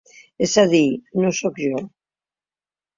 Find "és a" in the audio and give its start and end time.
0.45-0.63